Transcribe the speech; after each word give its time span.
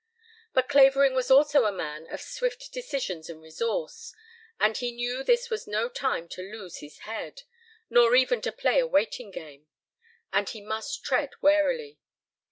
But 0.55 0.67
Clavering 0.67 1.13
was 1.13 1.29
also 1.29 1.65
a 1.65 1.71
man 1.71 2.07
of 2.11 2.21
swift 2.21 2.73
decisions 2.73 3.29
and 3.29 3.39
resource, 3.39 4.15
and 4.59 4.75
he 4.75 4.91
knew 4.91 5.21
this 5.23 5.51
was 5.51 5.67
no 5.67 5.89
time 5.89 6.27
to 6.29 6.41
lose 6.41 6.77
his 6.79 6.97
head, 7.01 7.43
nor 7.87 8.15
even 8.15 8.41
to 8.41 8.51
play 8.51 8.79
a 8.79 8.87
waiting 8.87 9.29
game. 9.29 9.67
And 10.33 10.49
he 10.49 10.59
must 10.59 11.03
tread 11.03 11.33
warily. 11.41 11.99